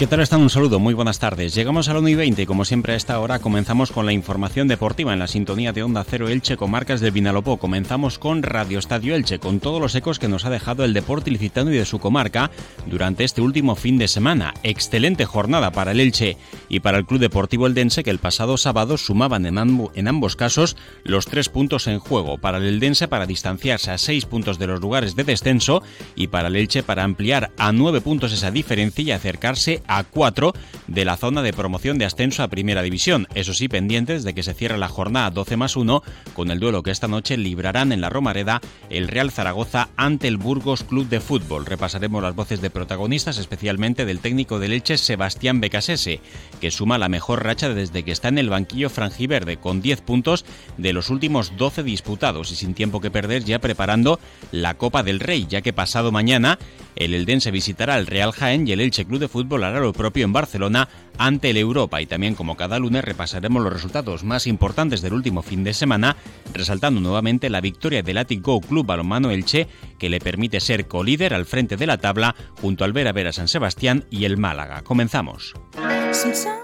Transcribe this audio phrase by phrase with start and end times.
[0.00, 0.40] ¿Qué tal están?
[0.40, 1.54] Un saludo, muy buenas tardes.
[1.54, 4.14] Llegamos a la 1 y 20 y como siempre a esta hora comenzamos con la
[4.14, 7.58] información deportiva en la sintonía de Onda Cero Elche con marcas del Vinalopó.
[7.58, 11.28] Comenzamos con Radio Estadio Elche, con todos los ecos que nos ha dejado el deporte
[11.28, 12.50] ilicitano y de su comarca
[12.86, 14.54] durante este último fin de semana.
[14.62, 16.38] Excelente jornada para el Elche
[16.70, 19.58] y para el Club Deportivo Eldense que el pasado sábado sumaban en,
[19.94, 22.38] en ambos casos los tres puntos en juego.
[22.38, 25.82] Para el Eldense para distanciarse a seis puntos de los lugares de descenso
[26.14, 30.52] y para el Elche para ampliar a nueve puntos esa diferencia y acercarse a 4
[30.86, 33.26] de la zona de promoción de ascenso a Primera División.
[33.34, 36.82] Eso sí, pendientes de que se cierre la jornada 12 más 1 con el duelo
[36.82, 41.20] que esta noche librarán en la Romareda el Real Zaragoza ante el Burgos Club de
[41.20, 41.66] Fútbol.
[41.66, 46.20] Repasaremos las voces de protagonistas, especialmente del técnico de Leche Sebastián Becasese,
[46.60, 50.44] que suma la mejor racha desde que está en el banquillo franjiverde, con 10 puntos
[50.76, 54.20] de los últimos 12 disputados y sin tiempo que perder ya preparando
[54.52, 56.58] la Copa del Rey, ya que pasado mañana
[56.96, 60.24] el Eldense visitará al Real Jaén y el Elche Club de Fútbol hará lo propio
[60.24, 62.00] en Barcelona ante el Europa.
[62.00, 66.16] Y también, como cada lunes, repasaremos los resultados más importantes del último fin de semana,
[66.52, 71.34] resaltando nuevamente la victoria del Atic Go Club Balonmano Elche, que le permite ser colíder
[71.34, 74.82] al frente de la tabla junto al Vera Vera San Sebastián y el Málaga.
[74.82, 75.54] Comenzamos.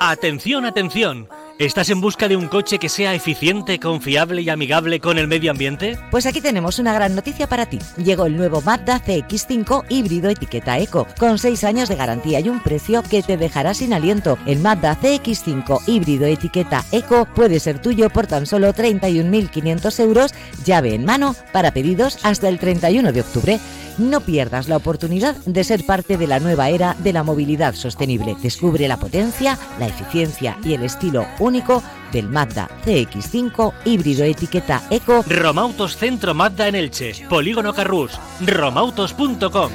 [0.00, 1.28] Atención, atención.
[1.58, 5.50] ¿Estás en busca de un coche que sea eficiente, confiable y amigable con el medio
[5.50, 5.98] ambiente?
[6.10, 7.78] Pues aquí tenemos una gran noticia para ti.
[7.96, 12.62] Llegó el nuevo Mazda CX5 híbrido etiqueta Eco, con 6 años de garantía y un
[12.62, 14.36] precio que te dejará sin aliento.
[14.44, 20.94] El Mazda CX5 híbrido etiqueta Eco puede ser tuyo por tan solo 31.500 euros, llave
[20.94, 23.60] en mano, para pedidos hasta el 31 de octubre.
[23.98, 28.36] No pierdas la oportunidad de ser parte de la nueva era de la movilidad sostenible.
[28.42, 35.24] Descubre la potencia, la eficiencia y el estilo único del Mazda CX5 híbrido etiqueta Eco.
[35.28, 39.70] Romautos Centro Mazda en Elche, Polígono Carrús, romautos.com.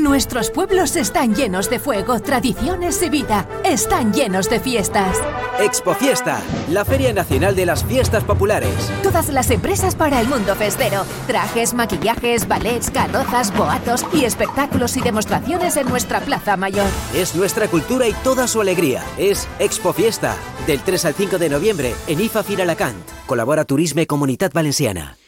[0.00, 3.46] Nuestros pueblos están llenos de fuego, tradiciones y vida.
[3.64, 5.18] Están llenos de fiestas.
[5.60, 6.40] Expo Fiesta,
[6.70, 8.74] la Feria Nacional de las Fiestas Populares.
[9.02, 11.04] Todas las empresas para el mundo festero.
[11.26, 16.88] Trajes, maquillajes, ballets, carrozas, boatos y espectáculos y demostraciones en nuestra Plaza Mayor.
[17.14, 19.04] Es nuestra cultura y toda su alegría.
[19.18, 20.34] Es Expo Fiesta,
[20.66, 23.06] del 3 al 5 de noviembre en IFA Firalacant.
[23.26, 25.19] Colabora Turisme Comunidad Valenciana.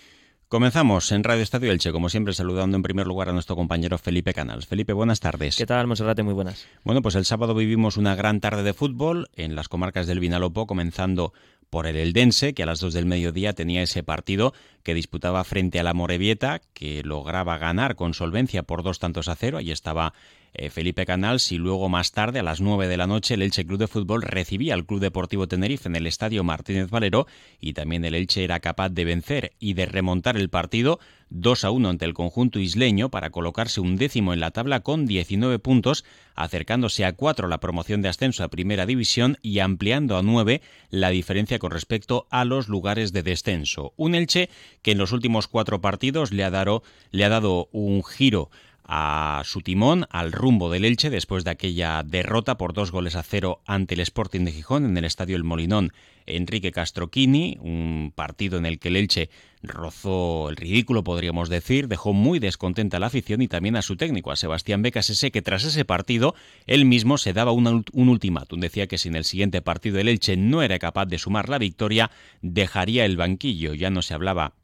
[0.52, 4.34] Comenzamos en Radio Estadio Elche, como siempre, saludando en primer lugar a nuestro compañero Felipe
[4.34, 4.66] Canals.
[4.66, 5.56] Felipe, buenas tardes.
[5.56, 6.22] ¿Qué tal, Monserrate?
[6.22, 6.68] Muy buenas.
[6.84, 10.66] Bueno, pues el sábado vivimos una gran tarde de fútbol en las comarcas del Vinalopó,
[10.66, 11.32] comenzando
[11.70, 14.52] por el Eldense, que a las 2 del mediodía tenía ese partido
[14.82, 19.36] que disputaba frente a la Morevieta, que lograba ganar con solvencia por dos tantos a
[19.36, 19.56] cero.
[19.56, 20.12] Ahí estaba
[20.54, 23.64] eh, Felipe Canals y luego más tarde a las 9 de la noche el Elche
[23.64, 27.26] Club de Fútbol recibía al Club Deportivo Tenerife en el Estadio Martínez Valero
[27.60, 31.70] y también el Elche era capaz de vencer y de remontar el partido 2 a
[31.70, 36.04] 1 ante el conjunto isleño para colocarse un décimo en la tabla con 19 puntos,
[36.34, 40.60] acercándose a 4 la promoción de ascenso a Primera División y ampliando a 9
[40.90, 43.94] la diferencia con respecto a los lugares de descenso.
[43.96, 44.50] Un Elche
[44.82, 48.50] que en los últimos cuatro partidos le ha dado, le ha dado un giro
[48.84, 53.22] a su timón, al rumbo del Elche, después de aquella derrota por dos goles a
[53.22, 55.92] cero ante el Sporting de Gijón en el Estadio El Molinón.
[56.26, 59.30] Enrique Castroquini, un partido en el que el Elche
[59.62, 63.96] rozó el ridículo, podríamos decir, dejó muy descontenta a la afición y también a su
[63.96, 66.34] técnico, a Sebastián Becasese, que tras ese partido
[66.66, 68.60] él mismo se daba un ultimátum.
[68.60, 71.58] Decía que si en el siguiente partido el Elche no era capaz de sumar la
[71.58, 72.10] victoria,
[72.40, 73.74] dejaría el banquillo.
[73.74, 74.54] Ya no se hablaba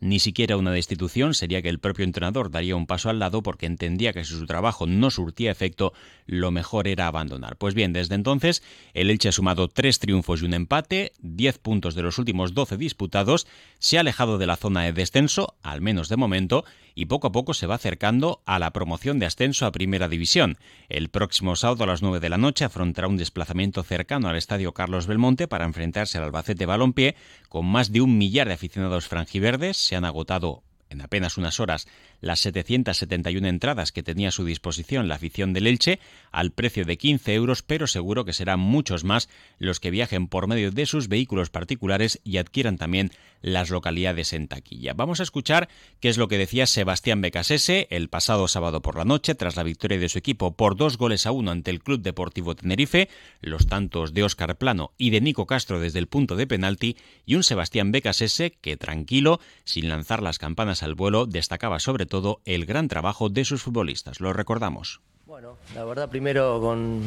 [0.00, 3.66] ni siquiera una destitución, sería que el propio entrenador daría un paso al lado porque
[3.66, 5.92] entendía que si su trabajo no surtía efecto,
[6.26, 7.56] lo mejor era abandonar.
[7.56, 8.62] Pues bien, desde entonces
[8.94, 12.76] el Elche ha sumado tres triunfos y un empate, diez puntos de los últimos doce
[12.76, 13.46] disputados,
[13.78, 16.64] se ha alejado de la zona de descenso, al menos de momento,
[16.94, 20.56] y poco a poco se va acercando a la promoción de ascenso a Primera División.
[20.88, 24.72] El próximo sábado a las 9 de la noche afrontará un desplazamiento cercano al Estadio
[24.72, 27.14] Carlos Belmonte para enfrentarse al Albacete Balompié
[27.50, 29.85] con más de un millar de aficionados franjiverdes.
[29.86, 31.86] Se han agotado en apenas unas horas
[32.20, 36.00] las 771 entradas que tenía a su disposición la afición del Elche
[36.32, 39.28] al precio de 15 euros, pero seguro que serán muchos más
[39.58, 43.10] los que viajen por medio de sus vehículos particulares y adquieran también
[43.42, 44.94] las localidades en taquilla.
[44.94, 45.68] Vamos a escuchar
[46.00, 49.62] qué es lo que decía Sebastián Becasese el pasado sábado por la noche tras la
[49.62, 53.08] victoria de su equipo por dos goles a uno ante el Club Deportivo Tenerife,
[53.40, 57.34] los tantos de Óscar Plano y de Nico Castro desde el punto de penalti y
[57.34, 62.66] un Sebastián Becasese que tranquilo, sin lanzar las campanas al vuelo, destacaba sobre todo el
[62.66, 64.20] gran trabajo de sus futbolistas.
[64.20, 65.00] Lo recordamos.
[65.26, 67.02] Bueno, la verdad primero con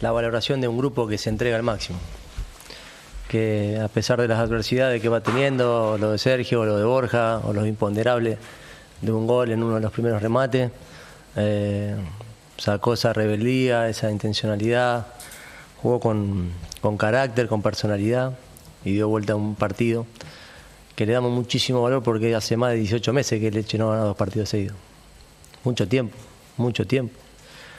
[0.00, 1.98] la valoración de un grupo que se entrega al máximo.
[3.28, 7.38] Que a pesar de las adversidades que va teniendo, lo de Sergio, lo de Borja,
[7.44, 8.38] o los imponderables
[9.00, 10.70] de un gol en uno de los primeros remates,
[11.36, 11.96] eh,
[12.56, 15.06] sacó esa rebeldía, esa intencionalidad,
[15.82, 16.50] jugó con,
[16.80, 18.32] con carácter, con personalidad
[18.84, 20.06] y dio vuelta a un partido
[20.96, 23.90] que le damos muchísimo valor porque hace más de 18 meses que Leche no ha
[23.90, 24.76] ganado dos partidos seguidos.
[25.62, 26.16] Mucho tiempo,
[26.56, 27.14] mucho tiempo.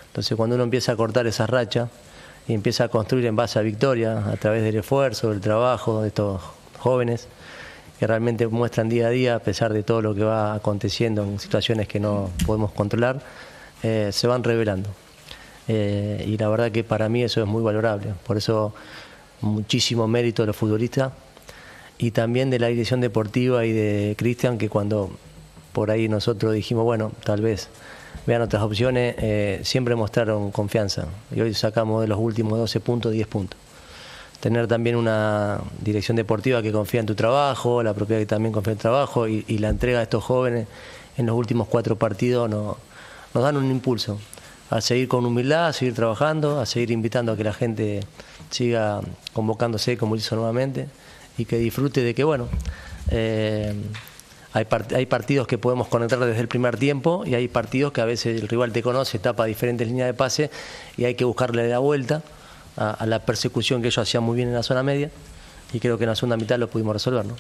[0.06, 1.90] Entonces cuando uno empieza a cortar esa racha
[2.48, 6.10] y empieza a construir en base a victoria a través del esfuerzo, del trabajo de
[6.10, 6.42] estos
[6.78, 7.28] jóvenes
[8.00, 11.40] que realmente muestran día a día a pesar de todo lo que va aconteciendo en
[11.40, 13.20] situaciones que no podemos controlar,
[13.82, 14.92] eh, se van revelando.
[15.68, 18.14] Eh, y la verdad que para mí eso es muy valorable.
[18.28, 18.76] Por eso
[19.42, 21.12] muchísimo mérito de los futbolistas
[21.98, 25.12] y también de la dirección deportiva y de Cristian, que cuando
[25.74, 27.70] por ahí nosotros dijimos, bueno, tal vez
[28.26, 31.06] vean otras opciones, eh, siempre mostraron confianza.
[31.36, 33.60] Y hoy sacamos de los últimos 12 puntos 10 puntos.
[34.40, 38.74] Tener también una dirección deportiva que confía en tu trabajo, la propiedad que también confía
[38.74, 40.68] en tu trabajo y, la entrega de estos jóvenes
[41.18, 42.78] en los últimos cuatro partidos nos
[43.34, 44.20] dan un impulso
[44.70, 48.02] a seguir con humildad, a seguir trabajando, a seguir invitando a que la gente
[48.52, 49.02] siga
[49.34, 50.88] convocándose como hizo nuevamente
[51.38, 52.48] y que disfrute de que, bueno,
[53.12, 53.74] eh,
[54.54, 58.06] hay, hay, partidos que podemos conectar desde el primer tiempo y hay partidos que a
[58.06, 60.50] veces el rival te conoce, tapa diferentes líneas de pase
[60.98, 62.24] y hay que buscarle la vuelta
[62.76, 65.12] a, a la persecución que ellos hacían muy bien en la zona media
[65.74, 67.36] y creo que en la segunda mitad lo pudimos resolver, ¿no?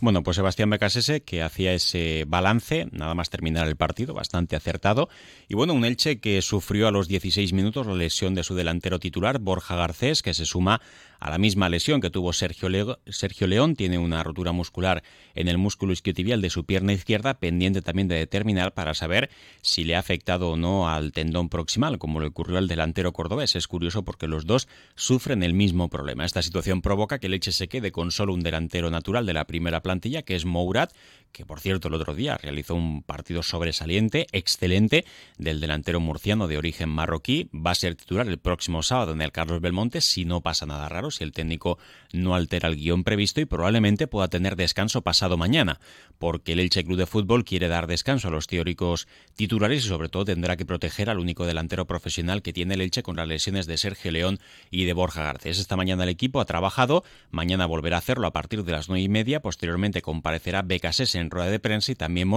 [0.00, 5.08] Bueno, pues Sebastián Becasese, que hacía ese balance, nada más terminar el partido, bastante acertado.
[5.48, 8.98] Y bueno, un Elche que sufrió a los 16 minutos la lesión de su delantero
[8.98, 10.80] titular, Borja Garcés, que se suma
[11.20, 13.76] a la misma lesión que tuvo Sergio, Sergio León.
[13.76, 15.02] Tiene una rotura muscular
[15.34, 19.30] en el músculo isquiotibial de su pierna izquierda, pendiente también de determinar para saber
[19.62, 23.56] si le ha afectado o no al tendón proximal, como le ocurrió al delantero cordobés.
[23.56, 26.24] Es curioso porque los dos sufren el mismo problema.
[26.24, 29.80] Esta situación provoca que Leche se quede con solo un delantero natural de la primera
[29.84, 30.90] plantilla, que es Mourat,
[31.34, 35.04] que por cierto el otro día realizó un partido sobresaliente, excelente,
[35.36, 37.50] del delantero murciano de origen marroquí.
[37.52, 40.88] Va a ser titular el próximo sábado en el Carlos Belmonte, si no pasa nada
[40.88, 41.76] raro, si el técnico
[42.12, 45.80] no altera el guion previsto y probablemente pueda tener descanso pasado mañana,
[46.18, 50.08] porque el Elche Club de Fútbol quiere dar descanso a los teóricos titulares y sobre
[50.08, 53.66] todo tendrá que proteger al único delantero profesional que tiene el Elche con las lesiones
[53.66, 54.38] de Sergio León
[54.70, 55.58] y de Borja Garcés.
[55.58, 57.02] Esta mañana el equipo ha trabajado,
[57.32, 61.23] mañana volverá a hacerlo a partir de las nueve y media, posteriormente comparecerá Becasés en
[61.30, 62.30] rueda de prensa y también,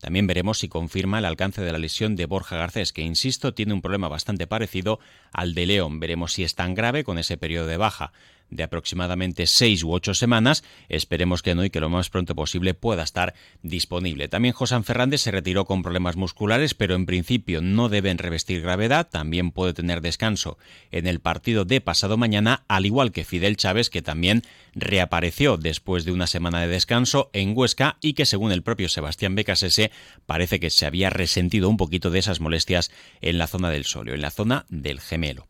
[0.00, 3.74] también veremos si confirma el alcance de la lesión de Borja Garcés, que insisto tiene
[3.74, 5.00] un problema bastante parecido
[5.32, 6.00] al de León.
[6.00, 8.12] Veremos si es tan grave con ese periodo de baja
[8.52, 10.62] de aproximadamente seis u ocho semanas.
[10.88, 14.28] Esperemos que no y que lo más pronto posible pueda estar disponible.
[14.28, 19.08] También José Fernández se retiró con problemas musculares, pero en principio no deben revestir gravedad.
[19.10, 20.58] También puede tener descanso
[20.90, 24.42] en el partido de pasado mañana, al igual que Fidel Chávez, que también
[24.74, 29.34] reapareció después de una semana de descanso en Huesca y que según el propio Sebastián
[29.34, 29.90] Becasese
[30.26, 32.90] parece que se había resentido un poquito de esas molestias
[33.20, 35.46] en la zona del solio, en la zona del gemelo.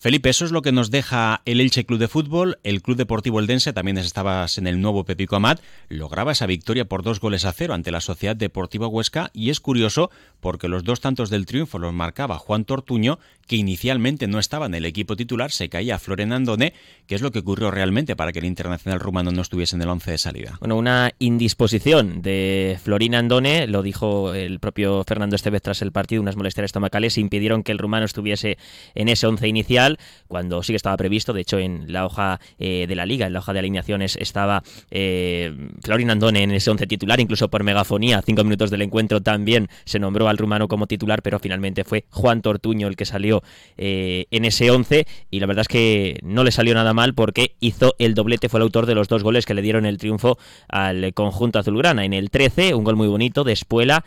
[0.00, 2.60] Felipe, eso es lo que nos deja el Elche Club de Fútbol.
[2.62, 7.02] El Club Deportivo Eldense, también estabas en el nuevo Pepico Amat, lograba esa victoria por
[7.02, 11.00] dos goles a cero ante la Sociedad Deportiva Huesca y es curioso porque los dos
[11.00, 13.18] tantos del triunfo los marcaba Juan Tortuño,
[13.48, 16.74] que inicialmente no estaba en el equipo titular, se caía Floren Andone,
[17.08, 19.88] que es lo que ocurrió realmente para que el internacional rumano no estuviese en el
[19.88, 20.58] once de salida.
[20.60, 26.22] Bueno, una indisposición de Florin Andone, lo dijo el propio Fernando Estevez tras el partido,
[26.22, 28.58] unas molestias estomacales impidieron que el rumano estuviese
[28.94, 29.87] en ese once inicial
[30.26, 31.32] cuando sí que estaba previsto.
[31.32, 34.62] De hecho, en la hoja eh, de la liga, en la hoja de alineaciones, estaba
[34.90, 39.68] eh, Florin Andone en ese once titular, incluso por megafonía, cinco minutos del encuentro también
[39.84, 43.42] se nombró al rumano como titular, pero finalmente fue Juan Tortuño el que salió
[43.76, 47.54] eh, en ese once y la verdad es que no le salió nada mal porque
[47.60, 50.38] hizo el doblete, fue el autor de los dos goles que le dieron el triunfo
[50.68, 52.04] al conjunto azulgrana.
[52.04, 54.04] En el 13, un gol muy bonito de Espuela,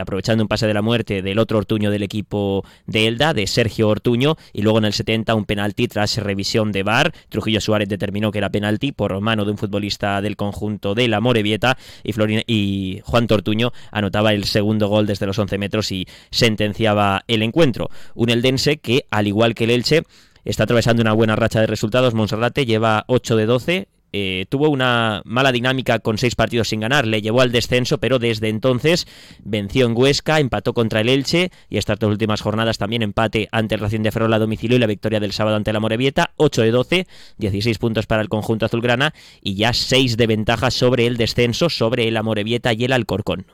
[0.00, 3.88] aprovechando un pase de la muerte del otro Ortuño del equipo de Elda, de Sergio
[3.88, 7.12] Ortuño, y luego en el 70 un penalti tras revisión de VAR.
[7.30, 11.20] Trujillo Suárez determinó que era penalti por mano de un futbolista del conjunto de la
[11.20, 12.12] Morevieta y,
[12.46, 17.88] y Juan Tortuño anotaba el segundo gol desde los 11 metros y sentenciaba el encuentro.
[18.14, 20.02] Un eldense que, al igual que el Elche,
[20.44, 22.12] está atravesando una buena racha de resultados.
[22.12, 27.06] Monserrate lleva 8 de 12 eh, tuvo una mala dinámica con seis partidos sin ganar,
[27.06, 29.06] le llevó al descenso, pero desde entonces
[29.42, 33.74] venció en Huesca, empató contra el Elche y estas dos últimas jornadas también empate ante
[33.74, 36.62] el Racing de Ferrol a domicilio y la victoria del sábado ante la Morevieta, 8
[36.62, 37.06] de 12,
[37.38, 42.08] 16 puntos para el conjunto azulgrana y ya 6 de ventaja sobre el descenso, sobre
[42.08, 43.46] el Amorebieta y el Alcorcón.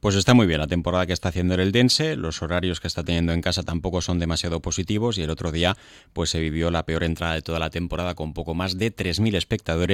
[0.00, 3.04] Pues está muy bien la temporada que está haciendo el Eldense, los horarios que está
[3.04, 5.76] teniendo en casa tampoco son demasiado positivos y el otro día
[6.14, 9.36] pues se vivió la peor entrada de toda la temporada con poco más de 3.000
[9.36, 9.89] espectadores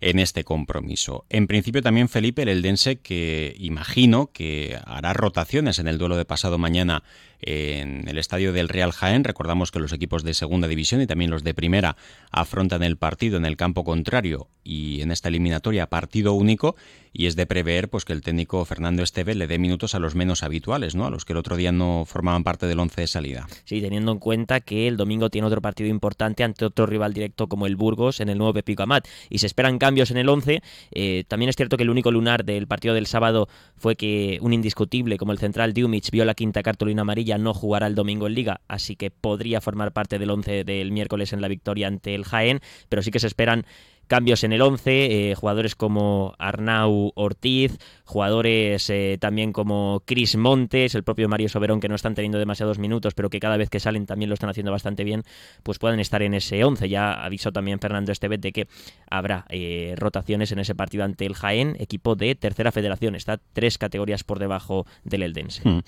[0.00, 1.24] en este compromiso.
[1.28, 6.24] En principio también Felipe el Eldense que imagino que hará rotaciones en el duelo de
[6.24, 7.02] pasado mañana
[7.40, 9.24] en el estadio del Real Jaén.
[9.24, 11.96] Recordamos que los equipos de segunda división y también los de primera
[12.30, 16.76] afrontan el partido en el campo contrario y en esta eliminatoria partido único
[17.12, 20.14] y es de prever pues que el técnico Fernando Esteve le dé minutos a los
[20.14, 21.06] menos habituales, ¿no?
[21.06, 23.46] A los que el otro día no formaban parte del once de salida.
[23.64, 27.46] Sí, teniendo en cuenta que el domingo tiene otro partido importante ante otro rival directo
[27.46, 30.62] como el Burgos en el nuevo Pepico Amat y se esperan cambios en el once.
[30.90, 34.52] Eh, también es cierto que el único lunar del partido del sábado fue que un
[34.52, 38.34] indiscutible como el central Diumich vio la quinta cartulina amarilla no jugará el domingo en
[38.34, 42.24] Liga, así que podría formar parte del once del miércoles en la victoria ante el
[42.24, 43.64] Jaén, pero sí que se esperan
[44.06, 50.94] cambios en el 11, eh, jugadores como Arnau Ortiz, jugadores eh, también como Chris Montes,
[50.94, 53.80] el propio Mario Soberón, que no están teniendo demasiados minutos, pero que cada vez que
[53.80, 55.24] salen también lo están haciendo bastante bien,
[55.62, 56.88] pues pueden estar en ese 11.
[56.88, 58.68] Ya avisó también Fernando Estevez de que
[59.10, 63.14] habrá eh, rotaciones en ese partido ante el Jaén, equipo de tercera federación.
[63.14, 65.68] Está tres categorías por debajo del Eldense.
[65.68, 65.80] Hmm.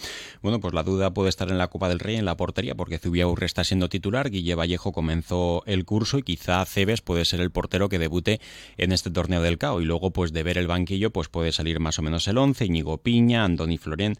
[0.42, 2.98] Bueno, pues la duda puede estar en la Copa del Rey, en la portería, porque
[2.98, 7.50] Zubiaurre está siendo titular, Guille Vallejo comenzó el curso y quizá Cebes puede ser el
[7.50, 8.40] portero que debute
[8.76, 9.80] en este torneo del CAO.
[9.80, 12.64] Y luego, pues de ver el banquillo, pues puede salir más o menos el 11,
[12.64, 14.16] Íñigo Piña, Andoni Florén,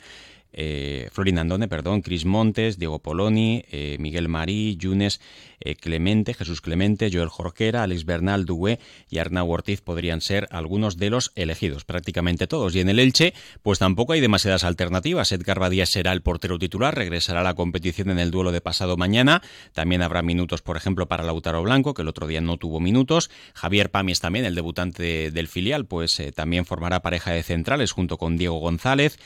[0.52, 5.20] eh, Florin Andone, perdón, Cris Montes, Diego Poloni, eh, Miguel Marí, Yunes
[5.60, 8.78] eh, Clemente, Jesús Clemente, Joel Jorquera, Alex Bernal, Dué
[9.10, 12.74] y Arnau Ortiz podrían ser algunos de los elegidos, prácticamente todos.
[12.74, 15.32] Y en el Elche, pues tampoco hay demasiadas alternativas.
[15.32, 18.96] Edgar Badía será el portero titular, regresará a la competición en el duelo de pasado
[18.96, 19.42] mañana.
[19.72, 23.30] También habrá minutos, por ejemplo, para Lautaro Blanco, que el otro día no tuvo minutos.
[23.54, 28.16] Javier Pamies también, el debutante del filial, pues eh, también formará pareja de centrales junto
[28.16, 29.18] con Diego González.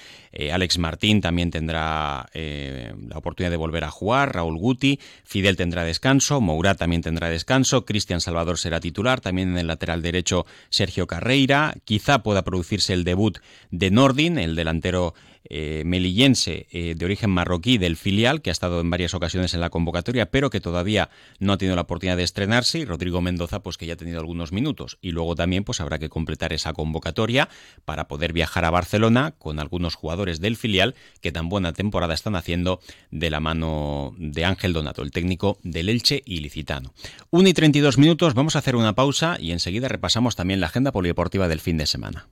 [0.51, 4.35] Alex Martín también tendrá la oportunidad de volver a jugar.
[4.35, 6.41] Raúl Guti, Fidel tendrá descanso descanso,
[6.77, 12.23] también tendrá descanso, Cristian Salvador será titular, también en el lateral derecho Sergio Carreira, quizá
[12.23, 13.39] pueda producirse el debut
[13.71, 15.15] de Nordin, el delantero
[15.55, 19.61] eh, melillense eh, de origen marroquí del filial, que ha estado en varias ocasiones en
[19.61, 23.63] la convocatoria, pero que todavía no ha tenido la oportunidad de estrenarse, y Rodrigo Mendoza,
[23.63, 24.97] pues que ya ha tenido algunos minutos.
[25.03, 27.51] Y luego también pues habrá que completar esa convocatoria
[27.85, 32.35] para poder viajar a Barcelona con algunos jugadores del filial que tan buena temporada están
[32.35, 32.81] haciendo
[33.11, 36.95] de la mano de Ángel Donato, el técnico del Elche ilicitano.
[37.29, 40.93] 1 y 32 minutos, vamos a hacer una pausa y enseguida repasamos también la agenda
[40.93, 42.27] polideportiva del fin de semana.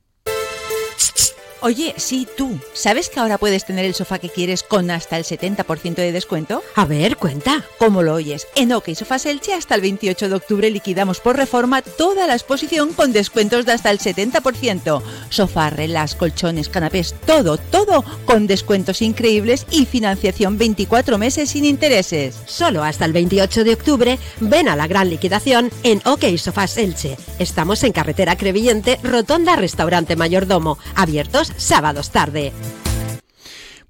[1.62, 5.24] Oye, sí, tú, ¿sabes que ahora puedes tener el sofá que quieres con hasta el
[5.24, 6.62] 70% de descuento?
[6.74, 7.66] A ver, cuenta.
[7.78, 8.46] ¿Cómo lo oyes?
[8.56, 12.94] En OK Sofás Elche hasta el 28 de octubre liquidamos por reforma toda la exposición
[12.94, 15.02] con descuentos de hasta el 70%.
[15.28, 22.36] Sofá, relas, colchones, canapés, todo, todo con descuentos increíbles y financiación 24 meses sin intereses.
[22.46, 27.18] Solo hasta el 28 de octubre ven a la gran liquidación en OK Sofás Elche.
[27.38, 32.52] Estamos en carretera Crevillente, Rotonda Restaurante Mayordomo, abiertos sábados tarde.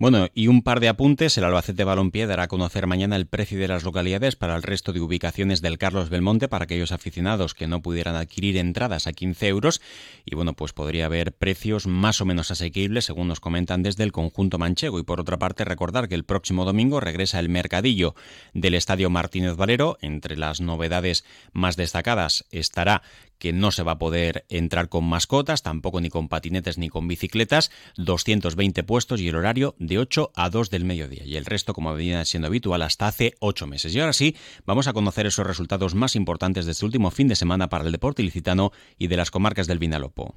[0.01, 1.37] Bueno, y un par de apuntes.
[1.37, 4.95] El Albacete Balompié dará a conocer mañana el precio de las localidades para el resto
[4.95, 9.49] de ubicaciones del Carlos Belmonte para aquellos aficionados que no pudieran adquirir entradas a 15
[9.49, 9.83] euros.
[10.25, 14.11] Y bueno, pues podría haber precios más o menos asequibles, según nos comentan desde el
[14.11, 14.99] conjunto manchego.
[14.99, 18.15] Y por otra parte, recordar que el próximo domingo regresa el mercadillo
[18.55, 19.99] del Estadio Martínez Valero.
[20.01, 23.03] Entre las novedades más destacadas estará
[23.41, 27.09] que no se va a poder entrar con mascotas, tampoco ni con patinetes ni con
[27.09, 31.25] bicicletas, 220 puestos y el horario de 8 a 2 del mediodía.
[31.25, 33.95] Y el resto, como venía siendo habitual, hasta hace 8 meses.
[33.95, 37.35] Y ahora sí, vamos a conocer esos resultados más importantes de este último fin de
[37.35, 40.35] semana para el deporte ilicitano y de las comarcas del Vinalopó.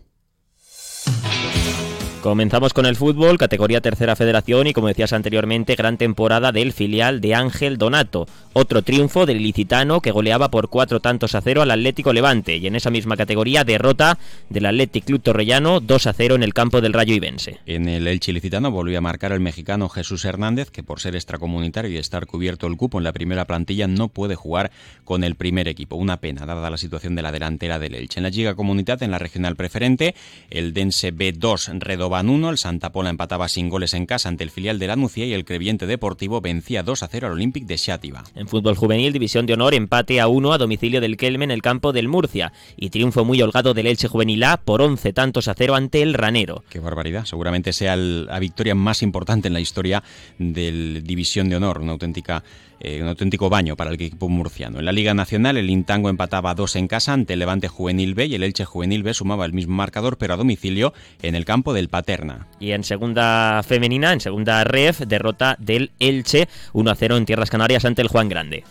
[2.24, 7.20] Comenzamos con el fútbol, categoría tercera federación y como decías anteriormente, gran temporada del filial
[7.20, 8.28] de Ángel Donato.
[8.54, 12.66] Otro triunfo del ilicitano que goleaba por cuatro tantos a cero al Atlético Levante y
[12.66, 14.18] en esa misma categoría derrota
[14.50, 17.60] del Atlético Club Torrellano 2 a 0 en el campo del Rayo Ibense.
[17.66, 21.92] En el Elche ilicitano volvió a marcar el mexicano Jesús Hernández que por ser extracomunitario
[21.92, 24.72] y estar cubierto el cupo en la primera plantilla no puede jugar
[25.04, 25.98] con el primer equipo.
[25.98, 28.20] Una pena dada la situación de la delantera del Elche.
[28.20, 30.16] En la Liga Comunidad en la regional preferente,
[30.50, 34.44] el Dense B2 Redoba Igualaban 1, el Santa Pola empataba sin goles en casa ante
[34.44, 37.66] el filial de la Nucía y el Creviente Deportivo vencía 2 a 0 al Olympic
[37.66, 38.24] de Xátiva.
[38.36, 41.64] En fútbol juvenil, división de honor, empate a 1 a domicilio del Kelme en el
[41.64, 45.56] campo del Murcia y triunfo muy holgado del Elche Juvenil A por 11 tantos a
[45.56, 46.64] 0 ante el Ranero.
[46.70, 50.04] Qué barbaridad, seguramente sea la victoria más importante en la historia
[50.38, 52.44] del división de honor, una auténtica
[52.80, 54.80] eh, un auténtico baño para el equipo murciano.
[54.80, 58.26] En la Liga Nacional, el Intango empataba 2 en casa ante el Levante Juvenil B
[58.26, 61.74] y el Elche Juvenil B sumaba el mismo marcador, pero a domicilio en el campo
[61.74, 62.48] del Paterna.
[62.60, 67.50] Y en segunda femenina, en segunda ref, derrota del Elche 1 a 0 en Tierras
[67.50, 68.64] Canarias ante el Juan Grande.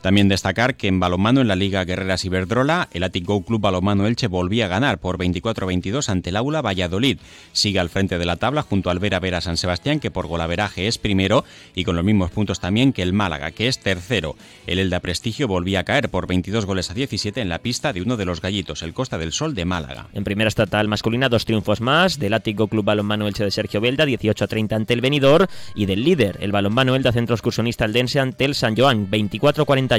[0.00, 4.06] También destacar que en balonmano en la Liga Guerreras Iberdrola, el Atic Go Club Balonmano
[4.06, 7.18] Elche volvía a ganar por 24 22 ante el Aula Valladolid.
[7.52, 10.86] Sigue al frente de la tabla junto al Vera Vera San Sebastián, que por golaveraje
[10.86, 14.36] es primero y con los mismos puntos también que el Málaga, que es tercero.
[14.66, 18.00] El Elda Prestigio volvía a caer por 22 goles a 17 en la pista de
[18.00, 20.08] uno de los gallitos, el Costa del Sol de Málaga.
[20.14, 23.82] En primera estatal masculina, dos triunfos más del Atic Go Club Balonmano Elche de Sergio
[23.82, 27.84] Belda, 18 a 30 ante el Benidorm y del líder, el Balonmano Elda Centro Excursionista
[27.84, 29.90] Aldense ante el San Joan, 24 a 40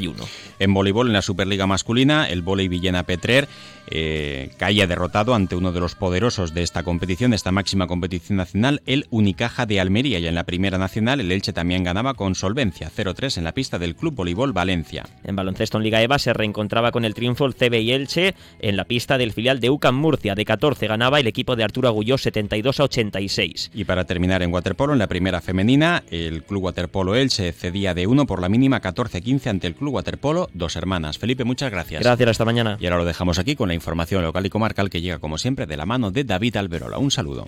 [0.59, 3.47] en voleibol, en la Superliga masculina, el volei Villena Petrer
[3.87, 8.37] eh, caía derrotado ante uno de los poderosos de esta competición, de esta máxima competición
[8.37, 10.19] nacional, el Unicaja de Almería.
[10.19, 13.79] Y en la primera nacional, el Elche también ganaba con solvencia, 0-3 en la pista
[13.79, 15.05] del Club Voleibol Valencia.
[15.23, 18.77] En baloncesto en Liga EVA se reencontraba con el triunfo el CB y Elche en
[18.77, 20.35] la pista del filial de UCAM Murcia.
[20.35, 23.71] De 14 ganaba el equipo de Arturo Agulló 72 a 86.
[23.73, 28.07] Y para terminar en waterpolo, en la primera femenina, el Club Waterpolo Elche cedía de
[28.07, 31.17] 1 por la mínima 14-15 ante el Club Waterpolo Dos Hermanas.
[31.17, 32.03] Felipe, muchas gracias.
[32.03, 32.77] Gracias, hasta mañana.
[32.79, 35.65] Y ahora lo dejamos aquí con la información local y comarcal que llega como siempre
[35.65, 36.97] de la mano de David Alberola.
[36.97, 37.47] Un saludo.